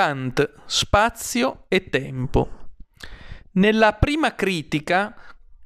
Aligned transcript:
Kant, 0.00 0.54
spazio 0.64 1.64
e 1.68 1.90
tempo. 1.90 2.70
Nella 3.52 3.92
prima 3.92 4.34
critica, 4.34 5.14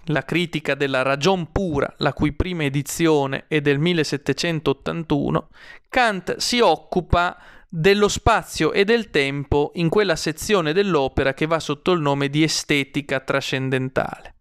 la 0.06 0.24
critica 0.24 0.74
della 0.74 1.02
ragion 1.02 1.52
pura, 1.52 1.94
la 1.98 2.12
cui 2.12 2.32
prima 2.32 2.64
edizione 2.64 3.44
è 3.46 3.60
del 3.60 3.78
1781, 3.78 5.50
Kant 5.88 6.38
si 6.38 6.58
occupa 6.58 7.40
dello 7.68 8.08
spazio 8.08 8.72
e 8.72 8.82
del 8.84 9.10
tempo 9.10 9.70
in 9.76 9.88
quella 9.88 10.16
sezione 10.16 10.72
dell'opera 10.72 11.32
che 11.32 11.46
va 11.46 11.60
sotto 11.60 11.92
il 11.92 12.00
nome 12.00 12.28
di 12.28 12.42
estetica 12.42 13.20
trascendentale. 13.20 14.34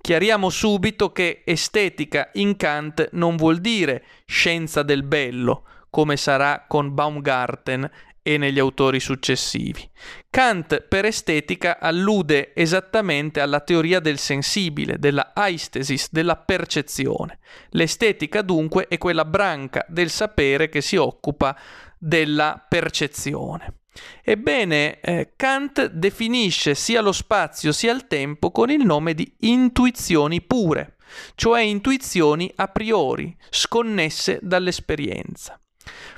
Chiariamo 0.00 0.50
subito 0.50 1.12
che 1.12 1.42
estetica 1.44 2.30
in 2.32 2.56
Kant 2.56 3.10
non 3.12 3.36
vuol 3.36 3.58
dire 3.58 4.04
scienza 4.26 4.82
del 4.82 5.04
bello, 5.04 5.62
come 5.90 6.16
sarà 6.16 6.64
con 6.68 6.92
Baumgarten 6.92 7.88
e 8.22 8.36
negli 8.38 8.58
autori 8.58 9.00
successivi. 9.00 9.88
Kant 10.30 10.82
per 10.82 11.04
estetica 11.04 11.78
allude 11.78 12.52
esattamente 12.54 13.40
alla 13.40 13.60
teoria 13.60 14.00
del 14.00 14.18
sensibile, 14.18 14.98
della 14.98 15.32
aistesis, 15.34 16.08
della 16.10 16.36
percezione. 16.36 17.38
L'estetica 17.70 18.42
dunque 18.42 18.86
è 18.88 18.98
quella 18.98 19.24
branca 19.24 19.84
del 19.88 20.10
sapere 20.10 20.68
che 20.68 20.80
si 20.80 20.96
occupa 20.96 21.56
della 21.98 22.64
percezione. 22.68 23.74
Ebbene, 24.22 25.00
eh, 25.00 25.32
Kant 25.34 25.86
definisce 25.86 26.74
sia 26.74 27.00
lo 27.00 27.12
spazio 27.12 27.72
sia 27.72 27.92
il 27.92 28.06
tempo 28.06 28.50
con 28.50 28.70
il 28.70 28.84
nome 28.84 29.14
di 29.14 29.34
intuizioni 29.40 30.40
pure, 30.42 30.96
cioè 31.34 31.62
intuizioni 31.62 32.52
a 32.56 32.68
priori, 32.68 33.36
sconnesse 33.50 34.38
dall'esperienza. 34.42 35.60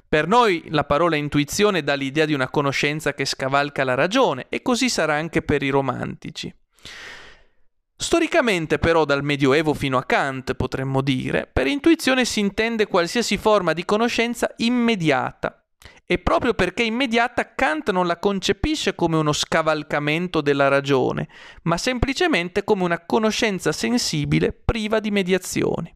Per 0.09 0.27
noi 0.27 0.65
la 0.69 0.85
parola 0.85 1.17
intuizione 1.17 1.83
dà 1.83 1.95
l'idea 1.95 2.25
di 2.25 2.35
una 2.35 2.51
conoscenza 2.51 3.15
che 3.15 3.25
scavalca 3.25 3.85
la 3.85 3.95
ragione 3.95 4.47
e 4.49 4.63
così 4.63 4.89
sarà 4.89 5.15
anche 5.15 5.43
per 5.43 5.63
i 5.63 5.71
romantici. 5.71 6.53
Storicamente 7.97 8.79
però 8.79 9.05
dal 9.05 9.23
Medioevo 9.23 9.75
fino 9.75 9.99
a 9.99 10.05
Kant 10.05 10.55
potremmo 10.55 11.03
dire, 11.03 11.49
per 11.53 11.67
intuizione 11.67 12.25
si 12.25 12.41
intende 12.41 12.87
qualsiasi 12.87 13.37
forma 13.37 13.75
di 13.75 13.85
conoscenza 13.85 14.51
immediata 14.57 15.63
e 16.07 16.19
proprio 16.19 16.55
perché 16.55 16.83
immediata 16.83 17.55
Kant 17.55 17.91
non 17.93 18.07
la 18.07 18.19
concepisce 18.19 18.97
come 18.97 19.17
uno 19.17 19.33
scavalcamento 19.33 20.41
della 20.41 20.67
ragione, 20.67 21.29
ma 21.63 21.77
semplicemente 21.77 22.65
come 22.65 22.83
una 22.83 23.05
conoscenza 23.05 23.71
sensibile 23.71 24.53
priva 24.53 24.99
di 24.99 25.13
mediazioni. 25.13 25.95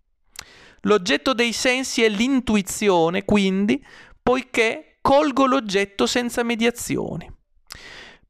L'oggetto 0.84 1.34
dei 1.34 1.52
sensi 1.52 2.02
è 2.02 2.08
l'intuizione, 2.08 3.24
quindi, 3.24 3.84
poiché 4.22 4.96
colgo 5.00 5.46
l'oggetto 5.46 6.06
senza 6.06 6.42
mediazioni. 6.42 7.30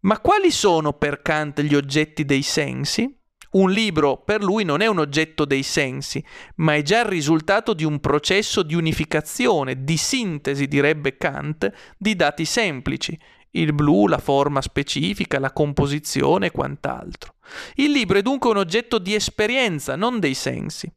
Ma 0.01 0.19
quali 0.21 0.51
sono 0.51 0.93
per 0.93 1.23
Kant 1.23 1.61
gli 1.63 1.75
oggetti 1.75 2.25
dei 2.25 2.43
sensi? 2.43 3.19
Un 3.53 3.71
libro 3.71 4.19
per 4.25 4.43
lui 4.43 4.65
non 4.65 4.81
è 4.81 4.87
un 4.87 4.99
oggetto 4.99 5.45
dei 5.45 5.63
sensi, 5.63 6.23
ma 6.57 6.75
è 6.75 6.83
già 6.83 7.01
il 7.01 7.07
risultato 7.07 7.73
di 7.73 7.85
un 7.85 8.01
processo 8.01 8.63
di 8.63 8.75
unificazione, 8.75 9.85
di 9.85 9.97
sintesi, 9.97 10.67
direbbe 10.67 11.17
Kant, 11.17 11.71
di 11.97 12.17
dati 12.17 12.45
semplici, 12.45 13.17
il 13.53 13.73
blu, 13.73 14.09
la 14.09 14.19
forma 14.19 14.61
specifica, 14.61 15.39
la 15.39 15.53
composizione 15.53 16.47
e 16.47 16.51
quant'altro. 16.51 17.35
Il 17.75 17.93
libro 17.93 18.19
è 18.19 18.23
dunque 18.23 18.51
un 18.51 18.57
oggetto 18.57 18.99
di 18.99 19.15
esperienza, 19.15 19.95
non 19.95 20.19
dei 20.19 20.35
sensi. 20.35 20.93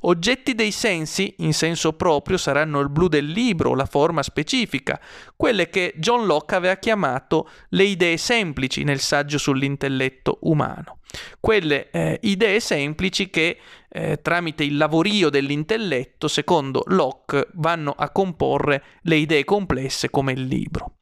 Oggetti 0.00 0.54
dei 0.54 0.70
sensi, 0.70 1.34
in 1.38 1.52
senso 1.52 1.92
proprio, 1.92 2.36
saranno 2.36 2.80
il 2.80 2.88
blu 2.88 3.08
del 3.08 3.26
libro, 3.26 3.74
la 3.74 3.86
forma 3.86 4.22
specifica, 4.22 5.00
quelle 5.36 5.68
che 5.68 5.94
John 5.96 6.26
Locke 6.26 6.54
aveva 6.54 6.76
chiamato 6.76 7.48
le 7.70 7.84
idee 7.84 8.16
semplici 8.16 8.84
nel 8.84 9.00
saggio 9.00 9.38
sull'intelletto 9.38 10.38
umano. 10.42 10.98
Quelle 11.40 11.90
eh, 11.90 12.18
idee 12.22 12.60
semplici 12.60 13.28
che 13.28 13.58
eh, 13.88 14.20
tramite 14.22 14.64
il 14.64 14.76
lavorio 14.76 15.28
dell'intelletto, 15.28 16.28
secondo 16.28 16.82
Locke, 16.86 17.48
vanno 17.54 17.94
a 17.96 18.10
comporre 18.10 18.82
le 19.02 19.16
idee 19.16 19.44
complesse 19.44 20.10
come 20.10 20.32
il 20.32 20.44
libro. 20.44 20.96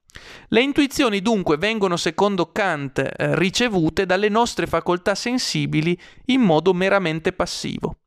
Le 0.48 0.60
intuizioni 0.60 1.20
dunque 1.20 1.56
vengono, 1.56 1.96
secondo 1.96 2.50
Kant, 2.50 2.98
eh, 2.98 3.36
ricevute 3.36 4.06
dalle 4.06 4.28
nostre 4.28 4.66
facoltà 4.66 5.14
sensibili 5.14 5.98
in 6.26 6.40
modo 6.40 6.74
meramente 6.74 7.32
passivo. 7.32 7.99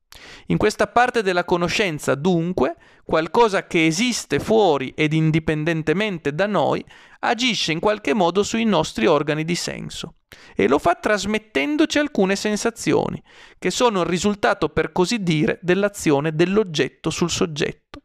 In 0.47 0.57
questa 0.57 0.87
parte 0.87 1.23
della 1.23 1.43
conoscenza, 1.43 2.15
dunque, 2.15 2.75
qualcosa 3.03 3.65
che 3.65 3.85
esiste 3.85 4.39
fuori 4.39 4.93
ed 4.95 5.13
indipendentemente 5.13 6.33
da 6.33 6.47
noi 6.47 6.83
agisce 7.19 7.71
in 7.71 7.79
qualche 7.79 8.13
modo 8.13 8.43
sui 8.43 8.65
nostri 8.65 9.05
organi 9.05 9.43
di 9.43 9.55
senso 9.55 10.15
e 10.55 10.67
lo 10.67 10.79
fa 10.79 10.95
trasmettendoci 10.95 11.99
alcune 11.99 12.35
sensazioni, 12.35 13.21
che 13.57 13.71
sono 13.71 14.01
il 14.01 14.07
risultato, 14.07 14.69
per 14.69 14.91
così 14.91 15.21
dire, 15.21 15.59
dell'azione 15.61 16.33
dell'oggetto 16.33 17.09
sul 17.09 17.29
soggetto. 17.29 18.01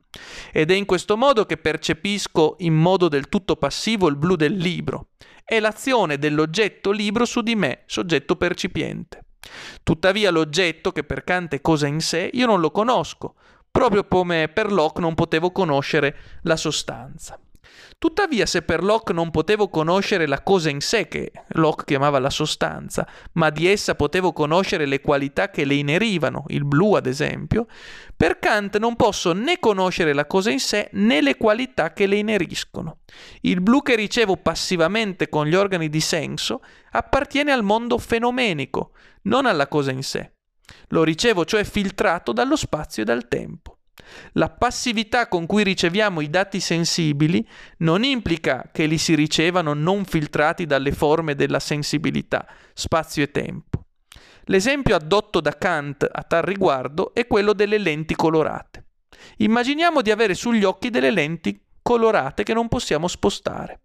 Ed 0.52 0.70
è 0.70 0.74
in 0.74 0.84
questo 0.84 1.16
modo 1.16 1.44
che 1.44 1.58
percepisco 1.58 2.56
in 2.58 2.74
modo 2.74 3.08
del 3.08 3.28
tutto 3.28 3.56
passivo 3.56 4.08
il 4.08 4.16
blu 4.16 4.36
del 4.36 4.56
libro. 4.56 5.10
È 5.44 5.58
l'azione 5.60 6.18
dell'oggetto 6.18 6.90
libro 6.90 7.24
su 7.24 7.40
di 7.40 7.54
me, 7.54 7.82
soggetto 7.86 8.36
percipiente. 8.36 9.27
Tuttavia 9.82 10.30
l'oggetto, 10.30 10.92
che 10.92 11.04
per 11.04 11.24
Kant 11.24 11.54
è 11.54 11.60
cosa 11.60 11.86
in 11.86 12.00
sé, 12.00 12.30
io 12.32 12.46
non 12.46 12.60
lo 12.60 12.70
conosco, 12.70 13.34
proprio 13.70 14.06
come 14.06 14.48
per 14.48 14.72
Locke 14.72 15.00
non 15.00 15.14
potevo 15.14 15.50
conoscere 15.50 16.16
la 16.42 16.56
sostanza. 16.56 17.38
Tuttavia, 17.98 18.46
se 18.46 18.62
per 18.62 18.82
Locke 18.82 19.12
non 19.12 19.30
potevo 19.30 19.68
conoscere 19.68 20.26
la 20.26 20.42
cosa 20.42 20.70
in 20.70 20.80
sé, 20.80 21.08
che 21.08 21.32
Locke 21.48 21.84
chiamava 21.84 22.18
la 22.18 22.30
sostanza, 22.30 23.06
ma 23.32 23.50
di 23.50 23.66
essa 23.66 23.94
potevo 23.94 24.32
conoscere 24.32 24.86
le 24.86 25.00
qualità 25.00 25.50
che 25.50 25.64
le 25.64 25.74
inerivano, 25.74 26.44
il 26.48 26.64
blu 26.64 26.94
ad 26.94 27.06
esempio, 27.06 27.66
per 28.16 28.38
Kant 28.38 28.78
non 28.78 28.96
posso 28.96 29.32
né 29.32 29.58
conoscere 29.58 30.12
la 30.12 30.26
cosa 30.26 30.50
in 30.50 30.60
sé 30.60 30.88
né 30.92 31.20
le 31.20 31.36
qualità 31.36 31.92
che 31.92 32.06
le 32.06 32.16
ineriscono. 32.16 32.98
Il 33.42 33.60
blu 33.60 33.82
che 33.82 33.96
ricevo 33.96 34.36
passivamente 34.36 35.28
con 35.28 35.46
gli 35.46 35.54
organi 35.54 35.88
di 35.88 36.00
senso 36.00 36.62
appartiene 36.90 37.52
al 37.52 37.62
mondo 37.62 37.98
fenomenico, 37.98 38.92
non 39.22 39.46
alla 39.46 39.68
cosa 39.68 39.90
in 39.92 40.02
sé. 40.02 40.32
Lo 40.88 41.02
ricevo 41.02 41.44
cioè 41.44 41.64
filtrato 41.64 42.32
dallo 42.32 42.56
spazio 42.56 43.02
e 43.02 43.06
dal 43.06 43.28
tempo. 43.28 43.77
La 44.32 44.50
passività 44.50 45.28
con 45.28 45.46
cui 45.46 45.62
riceviamo 45.62 46.20
i 46.20 46.30
dati 46.30 46.60
sensibili 46.60 47.46
non 47.78 48.04
implica 48.04 48.70
che 48.72 48.86
li 48.86 48.98
si 48.98 49.14
ricevano 49.14 49.74
non 49.74 50.04
filtrati 50.04 50.66
dalle 50.66 50.92
forme 50.92 51.34
della 51.34 51.60
sensibilità, 51.60 52.46
spazio 52.74 53.22
e 53.22 53.30
tempo. 53.30 53.84
L'esempio 54.44 54.94
addotto 54.94 55.40
da 55.40 55.56
Kant 55.56 56.08
a 56.10 56.22
tal 56.22 56.42
riguardo 56.42 57.12
è 57.12 57.26
quello 57.26 57.52
delle 57.52 57.78
lenti 57.78 58.14
colorate. 58.14 58.84
Immaginiamo 59.38 60.00
di 60.00 60.10
avere 60.10 60.34
sugli 60.34 60.64
occhi 60.64 60.90
delle 60.90 61.10
lenti 61.10 61.60
colorate 61.82 62.44
che 62.44 62.54
non 62.54 62.68
possiamo 62.68 63.08
spostare. 63.08 63.80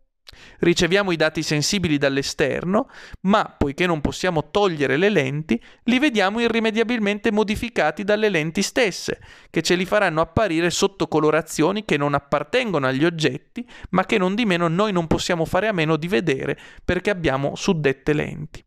Riceviamo 0.59 1.11
i 1.11 1.15
dati 1.15 1.43
sensibili 1.43 1.97
dall'esterno, 1.97 2.89
ma 3.21 3.55
poiché 3.57 3.85
non 3.85 4.01
possiamo 4.01 4.49
togliere 4.51 4.97
le 4.97 5.09
lenti, 5.09 5.61
li 5.83 5.99
vediamo 5.99 6.39
irrimediabilmente 6.39 7.31
modificati 7.31 8.03
dalle 8.03 8.29
lenti 8.29 8.61
stesse, 8.61 9.19
che 9.49 9.61
ce 9.61 9.75
li 9.75 9.85
faranno 9.85 10.21
apparire 10.21 10.69
sotto 10.69 11.07
colorazioni 11.07 11.85
che 11.85 11.97
non 11.97 12.13
appartengono 12.13 12.87
agli 12.87 13.05
oggetti, 13.05 13.67
ma 13.91 14.05
che 14.05 14.17
non 14.17 14.35
di 14.35 14.45
meno 14.45 14.67
noi 14.67 14.91
non 14.91 15.07
possiamo 15.07 15.45
fare 15.45 15.67
a 15.67 15.73
meno 15.73 15.95
di 15.95 16.07
vedere 16.07 16.57
perché 16.83 17.09
abbiamo 17.09 17.55
suddette 17.55 18.13
lenti. 18.13 18.63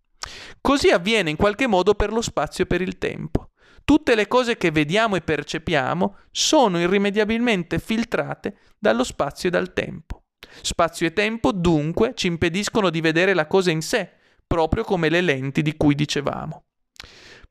Così 0.60 0.90
avviene 0.90 1.30
in 1.30 1.36
qualche 1.36 1.66
modo 1.66 1.94
per 1.94 2.12
lo 2.12 2.20
spazio 2.20 2.64
e 2.64 2.66
per 2.66 2.80
il 2.80 2.98
tempo. 2.98 3.50
Tutte 3.84 4.16
le 4.16 4.26
cose 4.26 4.56
che 4.56 4.72
vediamo 4.72 5.14
e 5.14 5.20
percepiamo 5.20 6.16
sono 6.32 6.80
irrimediabilmente 6.80 7.78
filtrate 7.78 8.56
dallo 8.78 9.04
spazio 9.04 9.48
e 9.48 9.52
dal 9.52 9.72
tempo. 9.72 10.15
Spazio 10.62 11.06
e 11.06 11.12
tempo 11.12 11.52
dunque 11.52 12.12
ci 12.14 12.26
impediscono 12.26 12.90
di 12.90 13.00
vedere 13.00 13.34
la 13.34 13.46
cosa 13.46 13.70
in 13.70 13.82
sé, 13.82 14.10
proprio 14.46 14.84
come 14.84 15.08
le 15.08 15.20
lenti 15.20 15.62
di 15.62 15.76
cui 15.76 15.94
dicevamo. 15.94 16.64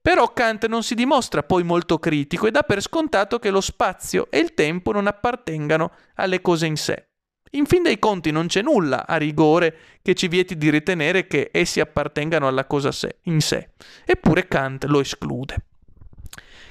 Però 0.01 0.33
Kant 0.33 0.67
non 0.67 0.83
si 0.83 0.93
dimostra 0.93 1.41
poi 1.41 1.63
molto 1.63 1.97
critico 1.97 2.45
e 2.45 2.51
dà 2.51 2.61
per 2.61 2.79
scontato 2.79 3.39
che 3.39 3.49
lo 3.49 3.59
spazio 3.59 4.27
e 4.29 4.37
il 4.37 4.53
tempo 4.53 4.91
non 4.91 5.07
appartengano 5.07 5.91
alle 6.15 6.41
cose 6.41 6.67
in 6.67 6.75
sé. 6.75 7.07
In 7.51 7.65
fin 7.65 7.81
dei 7.81 7.97
conti 7.97 8.29
non 8.29 8.45
c'è 8.45 8.61
nulla 8.61 9.07
a 9.07 9.15
rigore 9.17 9.75
che 10.03 10.13
ci 10.13 10.27
vieti 10.27 10.57
di 10.57 10.69
ritenere 10.69 11.25
che 11.25 11.49
essi 11.51 11.79
appartengano 11.79 12.47
alla 12.47 12.65
cosa 12.65 12.91
in 13.23 13.39
sé, 13.39 13.69
eppure 14.05 14.47
Kant 14.47 14.83
lo 14.83 14.99
esclude. 14.99 15.55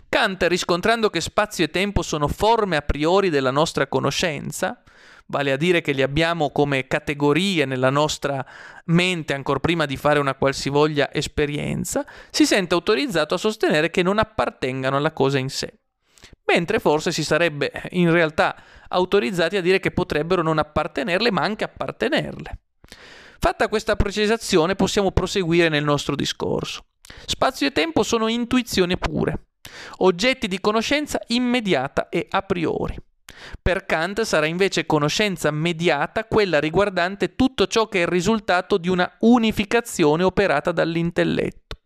Kant, 0.09 0.45
riscontrando 0.45 1.11
che 1.11 1.21
spazio 1.21 1.65
e 1.65 1.71
tempo 1.71 2.03
sono 2.03 2.29
forme 2.29 2.77
a 2.77 2.83
priori 2.83 3.31
della 3.31 3.51
nostra 3.51 3.89
conoscenza, 3.89 4.84
vale 5.26 5.53
a 5.53 5.56
dire 5.56 5.81
che 5.81 5.93
li 5.93 6.03
abbiamo 6.03 6.50
come 6.50 6.87
categorie 6.87 7.65
nella 7.65 7.91
nostra 7.91 8.44
mente 8.87 9.35
ancora 9.35 9.59
prima 9.59 9.87
di 9.87 9.97
fare 9.97 10.19
una 10.19 10.35
qualsivoglia 10.35 11.12
esperienza, 11.12 12.05
si 12.31 12.47
sente 12.47 12.75
autorizzato 12.75 13.35
a 13.35 13.38
sostenere 13.38 13.91
che 13.91 14.03
non 14.03 14.19
appartengano 14.19 14.97
alla 14.97 15.12
cosa 15.12 15.38
in 15.38 15.49
sé. 15.49 15.73
Mentre 16.47 16.79
forse 16.79 17.11
si 17.11 17.25
sarebbe 17.25 17.71
in 17.91 18.11
realtà 18.11 18.56
autorizzati 18.88 19.56
a 19.56 19.62
dire 19.62 19.81
che 19.81 19.93
potrebbero 19.93 20.43
non 20.43 20.59
appartenerle, 20.59 21.31
ma 21.31 21.43
anche 21.43 21.65
appartenerle. 21.65 22.59
Fatta 23.38 23.69
questa 23.69 23.97
precisazione 23.97 24.75
possiamo 24.75 25.11
proseguire 25.11 25.69
nel 25.69 25.85
nostro 25.85 26.15
discorso. 26.15 26.85
Spazio 27.26 27.67
e 27.67 27.73
tempo 27.73 28.03
sono 28.03 28.29
intuizioni 28.29 28.97
pure, 28.97 29.47
oggetti 29.99 30.49
di 30.49 30.61
conoscenza 30.61 31.21
immediata 31.29 32.09
e 32.09 32.26
a 32.31 32.43
priori. 32.43 32.97
Per 33.61 33.87
Kant 33.87 34.23
sarà 34.23 34.47
invece 34.47 34.87
conoscenza 34.87 35.50
mediata 35.50 36.25
quella 36.25 36.61
riguardante 36.61 37.35
tutto 37.35 37.67
ciò 37.67 37.88
che 37.88 37.99
è 37.99 38.03
il 38.03 38.09
risultato 38.09 38.79
di 38.79 38.88
una 38.88 39.11
unificazione 39.21 40.23
operata 40.23 40.73
dall'intelletto. 40.73 41.79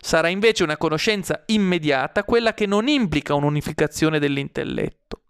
Sarà 0.00 0.28
invece 0.28 0.62
una 0.62 0.76
conoscenza 0.76 1.42
immediata 1.46 2.24
quella 2.24 2.54
che 2.54 2.66
non 2.66 2.88
implica 2.88 3.34
un'unificazione 3.34 4.18
dell'intelletto. 4.18 5.22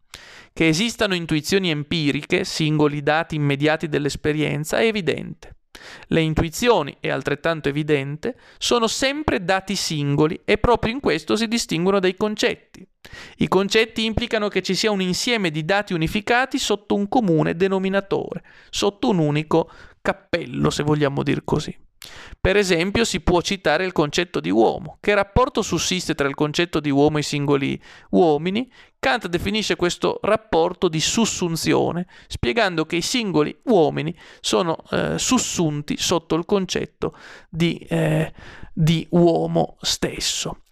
Che 0.52 0.69
esistano 0.69 1.14
intuizioni 1.14 1.70
empiriche, 1.70 2.44
singoli 2.44 3.02
dati 3.02 3.34
immediati 3.34 3.88
dell'esperienza, 3.88 4.78
è 4.78 4.87
evidente. 4.87 5.56
Le 6.08 6.20
intuizioni, 6.20 6.96
è 7.00 7.08
altrettanto 7.08 7.69
evidente, 7.69 8.37
sono 8.58 8.87
sempre 8.87 9.44
dati 9.44 9.76
singoli 9.76 10.40
e 10.44 10.58
proprio 10.58 10.93
in 10.93 11.00
questo 11.00 11.37
si 11.37 11.46
distinguono 11.46 12.00
dai 12.00 12.17
concetti. 12.17 12.87
I 13.37 13.49
concetti 13.49 14.05
implicano 14.05 14.49
che 14.49 14.62
ci 14.62 14.75
sia 14.75 14.90
un 14.90 15.00
insieme 15.00 15.50
di 15.50 15.64
dati 15.64 15.93
unificati 15.93 16.58
sotto 16.58 16.94
un 16.94 17.08
comune 17.08 17.55
denominatore, 17.55 18.43
sotto 18.69 19.08
un 19.08 19.19
unico 19.19 19.70
cappello, 20.02 20.70
se 20.70 20.82
vogliamo 20.82 21.22
dir 21.22 21.44
così. 21.44 21.76
Per 22.41 22.56
esempio 22.56 23.05
si 23.05 23.20
può 23.20 23.43
citare 23.43 23.85
il 23.85 23.93
concetto 23.93 24.41
di 24.41 24.50
uomo. 24.50 24.97
Che 25.00 25.14
rapporto 25.14 25.61
sussiste 25.61 26.14
tra 26.14 26.26
il 26.26 26.35
concetto 26.35 26.81
di 26.81 26.88
uomo 26.88 27.19
e 27.19 27.20
i 27.20 27.25
singoli 27.25 27.81
uomini? 28.11 28.70
Kant 28.99 29.26
definisce 29.29 29.76
questo 29.76 30.19
rapporto 30.23 30.88
di 30.88 31.00
sussunzione, 31.00 32.06
spiegando 32.26 32.87
che 32.87 32.97
i 32.97 33.02
singoli 33.02 33.55
uomini 33.64 34.17
sono 34.41 34.79
eh, 34.91 35.19
sussunti 35.19 35.99
sotto 35.99 36.35
il 36.35 36.47
concetto 36.47 37.14
di, 37.49 37.76
eh, 37.88 38.32
di 38.73 39.06
uomo 39.11 39.76
stesso. 39.82 40.62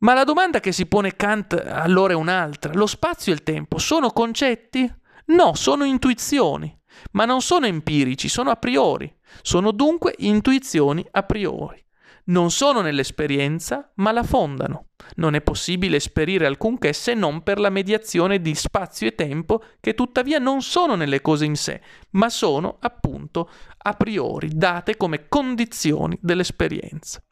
Ma 0.00 0.14
la 0.14 0.24
domanda 0.24 0.60
che 0.60 0.72
si 0.72 0.86
pone 0.86 1.16
Kant 1.16 1.52
allora 1.54 2.12
è 2.12 2.16
un'altra. 2.16 2.72
Lo 2.74 2.86
spazio 2.86 3.32
e 3.32 3.34
il 3.34 3.42
tempo 3.42 3.78
sono 3.78 4.10
concetti? 4.10 4.90
No, 5.26 5.54
sono 5.54 5.84
intuizioni, 5.84 6.79
ma 7.12 7.24
non 7.24 7.42
sono 7.42 7.66
empirici, 7.66 8.28
sono 8.28 8.50
a 8.50 8.56
priori. 8.56 9.12
Sono 9.42 9.70
dunque 9.70 10.14
intuizioni 10.18 11.06
a 11.10 11.22
priori. 11.22 11.82
Non 12.24 12.50
sono 12.50 12.80
nell'esperienza, 12.80 13.90
ma 13.96 14.12
la 14.12 14.22
fondano. 14.22 14.88
Non 15.16 15.34
è 15.34 15.40
possibile 15.40 15.96
esperire 15.96 16.46
alcunché 16.46 16.92
se 16.92 17.14
non 17.14 17.42
per 17.42 17.58
la 17.58 17.70
mediazione 17.70 18.40
di 18.40 18.54
spazio 18.54 19.08
e 19.08 19.14
tempo, 19.14 19.64
che 19.80 19.94
tuttavia 19.94 20.38
non 20.38 20.62
sono 20.62 20.94
nelle 20.94 21.20
cose 21.20 21.44
in 21.44 21.56
sé, 21.56 21.80
ma 22.10 22.28
sono 22.28 22.76
appunto 22.80 23.50
a 23.78 23.94
priori, 23.94 24.50
date 24.52 24.96
come 24.96 25.28
condizioni 25.28 26.16
dell'esperienza. 26.20 27.22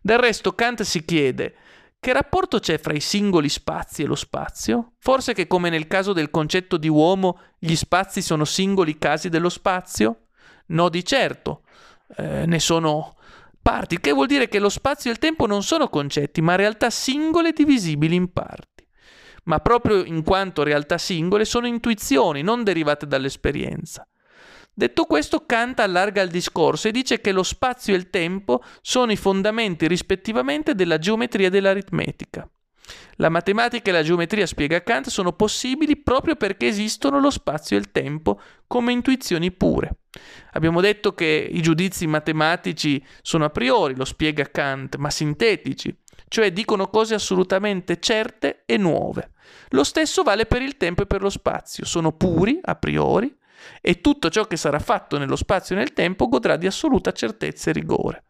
Del 0.00 0.18
resto 0.18 0.54
Kant 0.54 0.82
si 0.82 1.04
chiede 1.04 1.54
che 2.00 2.12
rapporto 2.14 2.58
c'è 2.58 2.78
fra 2.78 2.94
i 2.94 3.00
singoli 3.00 3.50
spazi 3.50 4.02
e 4.02 4.06
lo 4.06 4.14
spazio? 4.14 4.94
Forse 4.98 5.34
che 5.34 5.46
come 5.46 5.68
nel 5.68 5.86
caso 5.86 6.14
del 6.14 6.30
concetto 6.30 6.78
di 6.78 6.88
uomo 6.88 7.38
gli 7.58 7.76
spazi 7.76 8.22
sono 8.22 8.46
singoli 8.46 8.96
casi 8.96 9.28
dello 9.28 9.50
spazio? 9.50 10.28
No 10.68 10.88
di 10.88 11.04
certo, 11.04 11.62
eh, 12.16 12.46
ne 12.46 12.58
sono 12.58 13.16
parti, 13.60 14.00
che 14.00 14.12
vuol 14.12 14.28
dire 14.28 14.48
che 14.48 14.58
lo 14.58 14.70
spazio 14.70 15.10
e 15.10 15.12
il 15.12 15.18
tempo 15.18 15.46
non 15.46 15.62
sono 15.62 15.88
concetti, 15.88 16.40
ma 16.40 16.54
realtà 16.54 16.88
singole 16.88 17.52
divisibili 17.52 18.14
in 18.14 18.32
parti. 18.32 18.88
Ma 19.44 19.58
proprio 19.58 20.02
in 20.02 20.22
quanto 20.22 20.62
realtà 20.62 20.96
singole 20.96 21.44
sono 21.44 21.66
intuizioni, 21.66 22.42
non 22.42 22.62
derivate 22.62 23.06
dall'esperienza. 23.06 24.09
Detto 24.80 25.04
questo, 25.04 25.44
Kant 25.44 25.78
allarga 25.80 26.22
il 26.22 26.30
discorso 26.30 26.88
e 26.88 26.90
dice 26.90 27.20
che 27.20 27.32
lo 27.32 27.42
spazio 27.42 27.92
e 27.92 27.98
il 27.98 28.08
tempo 28.08 28.64
sono 28.80 29.12
i 29.12 29.16
fondamenti 29.16 29.86
rispettivamente 29.86 30.74
della 30.74 30.96
geometria 30.96 31.48
e 31.48 31.50
dell'aritmetica. 31.50 32.48
La 33.16 33.28
matematica 33.28 33.90
e 33.90 33.92
la 33.92 34.02
geometria, 34.02 34.46
spiega 34.46 34.82
Kant, 34.82 35.08
sono 35.08 35.34
possibili 35.34 35.98
proprio 35.98 36.34
perché 36.34 36.66
esistono 36.66 37.20
lo 37.20 37.28
spazio 37.28 37.76
e 37.76 37.80
il 37.80 37.92
tempo 37.92 38.40
come 38.66 38.92
intuizioni 38.92 39.52
pure. 39.52 39.98
Abbiamo 40.52 40.80
detto 40.80 41.12
che 41.12 41.46
i 41.52 41.60
giudizi 41.60 42.06
matematici 42.06 43.04
sono 43.20 43.44
a 43.44 43.50
priori, 43.50 43.94
lo 43.94 44.06
spiega 44.06 44.50
Kant, 44.50 44.96
ma 44.96 45.10
sintetici, 45.10 45.94
cioè 46.26 46.54
dicono 46.54 46.88
cose 46.88 47.12
assolutamente 47.12 48.00
certe 48.00 48.62
e 48.64 48.78
nuove. 48.78 49.32
Lo 49.72 49.84
stesso 49.84 50.22
vale 50.22 50.46
per 50.46 50.62
il 50.62 50.78
tempo 50.78 51.02
e 51.02 51.06
per 51.06 51.20
lo 51.20 51.28
spazio, 51.28 51.84
sono 51.84 52.12
puri 52.12 52.58
a 52.62 52.76
priori 52.76 53.36
e 53.80 54.00
tutto 54.00 54.30
ciò 54.30 54.46
che 54.46 54.56
sarà 54.56 54.78
fatto 54.78 55.18
nello 55.18 55.36
spazio 55.36 55.74
e 55.74 55.78
nel 55.78 55.92
tempo 55.92 56.28
godrà 56.28 56.56
di 56.56 56.66
assoluta 56.66 57.12
certezza 57.12 57.70
e 57.70 57.72
rigore. 57.72 58.24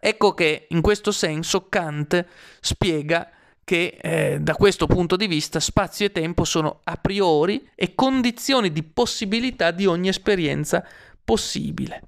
Ecco 0.00 0.34
che 0.34 0.66
in 0.68 0.82
questo 0.82 1.12
senso 1.12 1.68
Kant 1.68 2.26
spiega 2.60 3.30
che 3.64 3.96
eh, 4.00 4.38
da 4.40 4.54
questo 4.54 4.86
punto 4.86 5.16
di 5.16 5.26
vista 5.26 5.58
spazio 5.58 6.04
e 6.04 6.12
tempo 6.12 6.44
sono 6.44 6.80
a 6.84 6.96
priori 6.96 7.66
e 7.74 7.94
condizioni 7.94 8.70
di 8.70 8.82
possibilità 8.82 9.70
di 9.70 9.86
ogni 9.86 10.08
esperienza 10.08 10.86
possibile. 11.24 12.02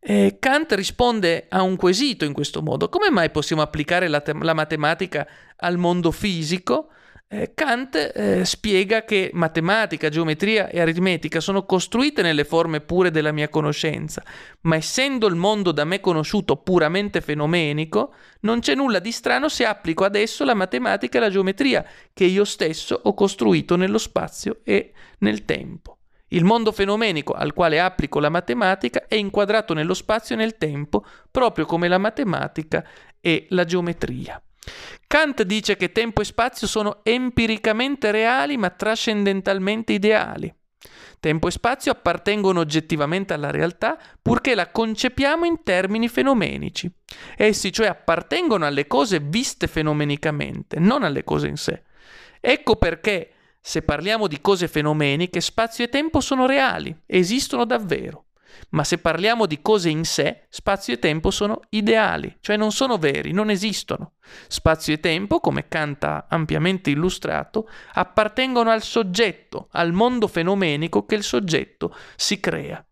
Eh, 0.00 0.38
Kant 0.38 0.72
risponde 0.72 1.46
a 1.50 1.62
un 1.62 1.76
quesito 1.76 2.24
in 2.24 2.32
questo 2.32 2.62
modo. 2.62 2.88
Come 2.88 3.10
mai 3.10 3.30
possiamo 3.30 3.60
applicare 3.60 4.08
la, 4.08 4.20
te- 4.20 4.32
la 4.40 4.54
matematica 4.54 5.26
al 5.56 5.76
mondo 5.76 6.10
fisico? 6.10 6.88
Eh, 7.34 7.52
Kant 7.54 7.94
eh, 7.96 8.44
spiega 8.44 9.06
che 9.06 9.30
matematica, 9.32 10.10
geometria 10.10 10.68
e 10.68 10.82
aritmetica 10.82 11.40
sono 11.40 11.64
costruite 11.64 12.20
nelle 12.20 12.44
forme 12.44 12.82
pure 12.82 13.10
della 13.10 13.32
mia 13.32 13.48
conoscenza, 13.48 14.22
ma 14.62 14.76
essendo 14.76 15.28
il 15.28 15.34
mondo 15.34 15.72
da 15.72 15.86
me 15.86 15.98
conosciuto 15.98 16.56
puramente 16.56 17.22
fenomenico, 17.22 18.12
non 18.40 18.60
c'è 18.60 18.74
nulla 18.74 18.98
di 18.98 19.10
strano 19.12 19.48
se 19.48 19.64
applico 19.64 20.04
adesso 20.04 20.44
la 20.44 20.52
matematica 20.52 21.16
e 21.16 21.20
la 21.22 21.30
geometria 21.30 21.82
che 22.12 22.24
io 22.24 22.44
stesso 22.44 23.00
ho 23.02 23.14
costruito 23.14 23.76
nello 23.76 23.96
spazio 23.96 24.58
e 24.62 24.92
nel 25.20 25.46
tempo. 25.46 26.00
Il 26.28 26.44
mondo 26.44 26.70
fenomenico 26.70 27.32
al 27.32 27.54
quale 27.54 27.80
applico 27.80 28.20
la 28.20 28.28
matematica 28.28 29.06
è 29.08 29.14
inquadrato 29.14 29.72
nello 29.72 29.94
spazio 29.94 30.34
e 30.34 30.38
nel 30.38 30.58
tempo, 30.58 31.02
proprio 31.30 31.64
come 31.64 31.88
la 31.88 31.96
matematica 31.96 32.86
e 33.22 33.46
la 33.48 33.64
geometria. 33.64 34.38
Kant 35.12 35.42
dice 35.42 35.76
che 35.76 35.92
tempo 35.92 36.22
e 36.22 36.24
spazio 36.24 36.66
sono 36.66 37.00
empiricamente 37.02 38.10
reali 38.10 38.56
ma 38.56 38.70
trascendentalmente 38.70 39.92
ideali. 39.92 40.50
Tempo 41.20 41.48
e 41.48 41.50
spazio 41.50 41.92
appartengono 41.92 42.60
oggettivamente 42.60 43.34
alla 43.34 43.50
realtà 43.50 43.98
purché 44.22 44.54
la 44.54 44.70
concepiamo 44.70 45.44
in 45.44 45.62
termini 45.64 46.08
fenomenici. 46.08 46.90
Essi 47.36 47.70
cioè 47.70 47.88
appartengono 47.88 48.64
alle 48.64 48.86
cose 48.86 49.20
viste 49.20 49.66
fenomenicamente, 49.66 50.78
non 50.78 51.02
alle 51.02 51.24
cose 51.24 51.46
in 51.46 51.58
sé. 51.58 51.82
Ecco 52.40 52.76
perché, 52.76 53.32
se 53.60 53.82
parliamo 53.82 54.26
di 54.26 54.40
cose 54.40 54.66
fenomeniche, 54.66 55.42
spazio 55.42 55.84
e 55.84 55.90
tempo 55.90 56.20
sono 56.20 56.46
reali, 56.46 56.96
esistono 57.04 57.66
davvero. 57.66 58.28
Ma 58.70 58.84
se 58.84 58.98
parliamo 58.98 59.46
di 59.46 59.60
cose 59.60 59.88
in 59.88 60.04
sé, 60.04 60.46
spazio 60.48 60.94
e 60.94 60.98
tempo 60.98 61.30
sono 61.30 61.60
ideali, 61.70 62.36
cioè 62.40 62.56
non 62.56 62.72
sono 62.72 62.98
veri, 62.98 63.32
non 63.32 63.50
esistono. 63.50 64.12
Spazio 64.48 64.94
e 64.94 65.00
tempo, 65.00 65.40
come 65.40 65.68
Kant 65.68 66.04
ha 66.04 66.26
ampiamente 66.28 66.90
illustrato, 66.90 67.68
appartengono 67.94 68.70
al 68.70 68.82
soggetto, 68.82 69.68
al 69.72 69.92
mondo 69.92 70.26
fenomenico 70.26 71.04
che 71.04 71.14
il 71.16 71.22
soggetto 71.22 71.94
si 72.16 72.40
crea. 72.40 72.84